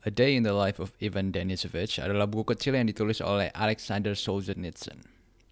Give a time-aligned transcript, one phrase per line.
[0.00, 4.16] A Day in the Life of Ivan Denisovich adalah buku kecil yang ditulis oleh Alexander
[4.16, 4.96] Solzhenitsyn,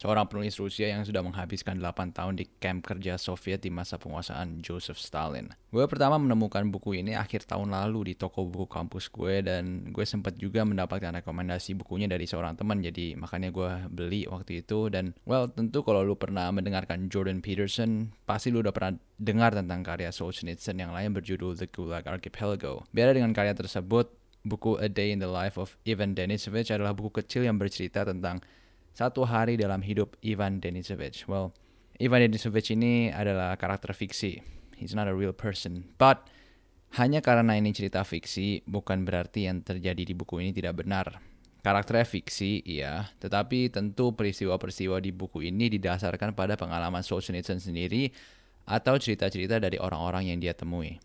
[0.00, 4.64] seorang penulis Rusia yang sudah menghabiskan 8 tahun di kamp kerja Soviet di masa penguasaan
[4.64, 5.52] Joseph Stalin.
[5.68, 10.08] Gue pertama menemukan buku ini akhir tahun lalu di toko buku kampus gue dan gue
[10.08, 15.12] sempat juga mendapatkan rekomendasi bukunya dari seorang teman jadi makanya gue beli waktu itu dan
[15.28, 20.08] well tentu kalau lu pernah mendengarkan Jordan Peterson pasti lu udah pernah dengar tentang karya
[20.08, 22.88] Solzhenitsyn yang lain berjudul The Gulag Archipelago.
[22.96, 24.08] Beda dengan karya tersebut,
[24.48, 28.40] buku A Day in the Life of Ivan Denisovich adalah buku kecil yang bercerita tentang
[28.96, 31.28] satu hari dalam hidup Ivan Denisovich.
[31.28, 31.54] Well,
[32.00, 34.40] Ivan Denisovich ini adalah karakter fiksi.
[34.74, 35.92] He's not a real person.
[36.00, 36.26] But
[36.96, 41.20] hanya karena ini cerita fiksi, bukan berarti yang terjadi di buku ini tidak benar.
[41.58, 48.08] Karakternya fiksi, iya, tetapi tentu peristiwa-peristiwa di buku ini didasarkan pada pengalaman Solzhenitsyn sendiri
[48.64, 50.96] atau cerita-cerita dari orang-orang yang dia temui.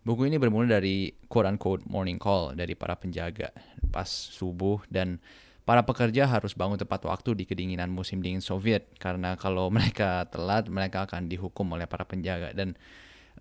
[0.00, 3.52] Buku ini bermula dari quote-unquote morning call dari para penjaga
[3.92, 5.20] pas subuh dan
[5.68, 8.88] para pekerja harus bangun tepat waktu di kedinginan musim dingin Soviet.
[8.96, 12.56] Karena kalau mereka telat mereka akan dihukum oleh para penjaga.
[12.56, 12.80] Dan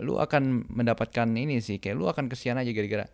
[0.03, 3.07] lu akan mendapatkan ini sih kayak lu akan kesian aja gara-gara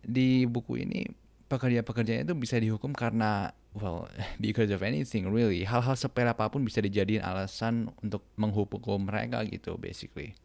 [0.00, 1.10] di buku ini
[1.50, 4.06] pekerja-pekerjanya itu bisa dihukum karena well
[4.42, 5.66] because of anything really.
[5.66, 10.38] Hal-hal sepele apa pun bisa dijadiin alasan untuk menghukum mereka gitu basically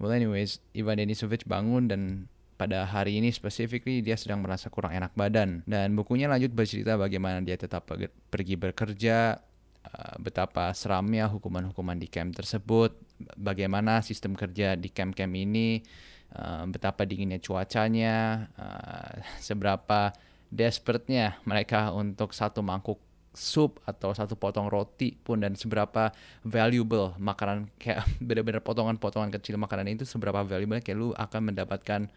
[0.00, 5.12] Well anyways, Ivan Denisovich bangun dan pada hari ini specifically dia sedang merasa kurang enak
[5.12, 5.60] badan.
[5.68, 7.84] Dan bukunya lanjut bercerita bagaimana dia tetap
[8.32, 9.36] pergi bekerja,
[9.84, 12.96] uh, betapa seramnya hukuman-hukuman di camp tersebut,
[13.36, 15.84] bagaimana sistem kerja di camp-camp ini,
[16.32, 20.16] uh, betapa dinginnya cuacanya, uh, seberapa
[20.48, 22.96] desperate-nya mereka untuk satu mangkuk
[23.30, 26.10] sup atau satu potong roti pun dan seberapa
[26.42, 32.10] valuable makanan kayak benar-benar potongan-potongan kecil makanan itu seberapa valuable kayak lu akan mendapatkan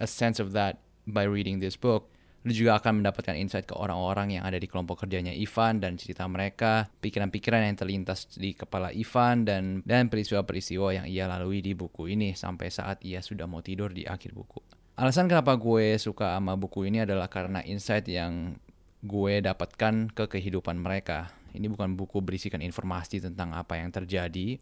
[0.00, 2.10] a sense of that by reading this book.
[2.40, 6.24] Lu juga akan mendapatkan insight ke orang-orang yang ada di kelompok kerjanya Ivan dan cerita
[6.24, 12.08] mereka, pikiran-pikiran yang terlintas di kepala Ivan dan dan peristiwa-peristiwa yang ia lalui di buku
[12.16, 14.64] ini sampai saat ia sudah mau tidur di akhir buku.
[14.96, 18.56] Alasan kenapa gue suka sama buku ini adalah karena insight yang
[19.00, 21.32] gue dapatkan ke kehidupan mereka.
[21.50, 24.60] Ini bukan buku berisikan informasi tentang apa yang terjadi,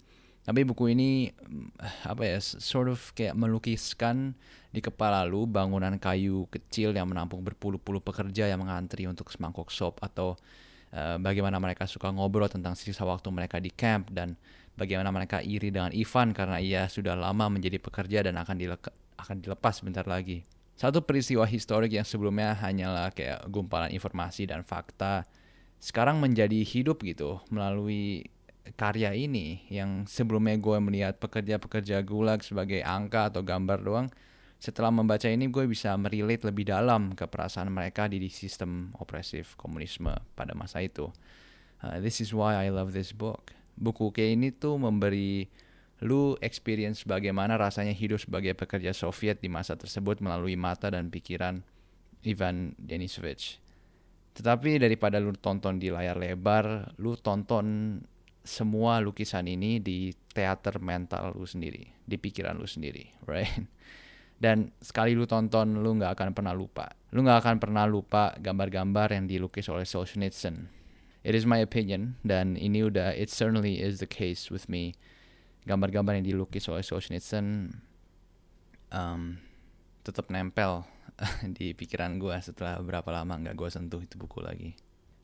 [0.48, 4.32] tapi buku ini mm, apa ya sort of kayak melukiskan
[4.72, 10.00] di kepala lu bangunan kayu kecil yang menampung berpuluh-puluh pekerja yang mengantri untuk semangkuk sop
[10.00, 10.40] atau
[10.96, 14.40] uh, bagaimana mereka suka ngobrol tentang sisa waktu mereka di camp dan
[14.72, 18.56] bagaimana mereka iri dengan Ivan karena ia sudah lama menjadi pekerja dan akan
[19.20, 20.48] akan dilepas bentar lagi.
[20.78, 25.26] Satu peristiwa historik yang sebelumnya hanyalah kayak gumpalan informasi dan fakta,
[25.82, 28.30] sekarang menjadi hidup gitu melalui
[28.78, 34.06] karya ini yang sebelumnya gue melihat pekerja-pekerja gulag sebagai angka atau gambar doang.
[34.62, 40.14] Setelah membaca ini gue bisa merelate lebih dalam ke perasaan mereka di sistem opresif komunisme
[40.38, 41.10] pada masa itu.
[41.82, 43.50] Uh, this is why I love this book.
[43.74, 45.46] Buku kayak ini tuh memberi
[45.98, 51.66] lu experience bagaimana rasanya hidup sebagai pekerja Soviet di masa tersebut melalui mata dan pikiran
[52.22, 53.58] Ivan Denisovich.
[54.38, 57.98] Tetapi daripada lu tonton di layar lebar, lu tonton
[58.46, 63.66] semua lukisan ini di teater mental lu sendiri, di pikiran lu sendiri, right?
[64.38, 66.86] Dan sekali lu tonton, lu nggak akan pernah lupa.
[67.10, 70.70] Lu nggak akan pernah lupa gambar-gambar yang dilukis oleh Solzhenitsyn.
[71.26, 74.94] It is my opinion, dan ini udah, it certainly is the case with me
[75.64, 77.72] gambar-gambar yang dilukis oleh Solzhenitsyn
[78.92, 79.36] um,
[80.04, 80.86] tetap nempel
[81.56, 84.70] di pikiran gue setelah berapa lama nggak gue sentuh itu buku lagi.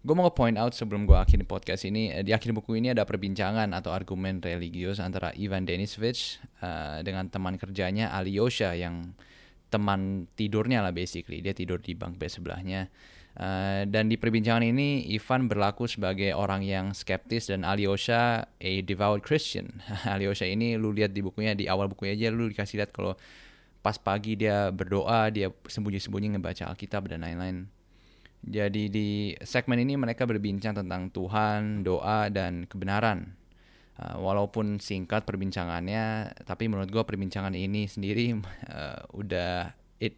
[0.04, 3.08] Gue mau point out sebelum gue akhiri podcast ini, eh, di akhir buku ini ada
[3.08, 9.16] perbincangan atau argumen religius antara Ivan Denisovich uh, dengan teman kerjanya Alyosha yang
[9.72, 11.40] teman tidurnya lah basically.
[11.40, 12.92] Dia tidur di bangku sebelahnya.
[13.34, 19.26] Uh, dan di perbincangan ini Ivan berlaku sebagai orang yang skeptis dan Alyosha a devout
[19.26, 19.82] Christian.
[20.06, 23.18] Alyosha ini lu lihat di bukunya di awal bukunya aja lu dikasih lihat kalau
[23.82, 27.66] pas pagi dia berdoa, dia sembunyi-sembunyi ngebaca Alkitab dan lain-lain.
[28.44, 33.34] Jadi di segmen ini mereka berbincang tentang Tuhan, doa dan kebenaran.
[33.98, 38.38] Uh, walaupun singkat perbincangannya, tapi menurut gue perbincangan ini sendiri
[38.70, 40.14] uh, udah it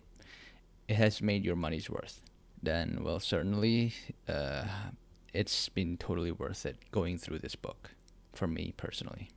[0.85, 2.21] it has made your money's worth
[2.67, 3.95] then well, certainly
[4.29, 4.65] uh,
[5.33, 7.93] it's been totally worth it going through this book
[8.35, 9.29] for me personally.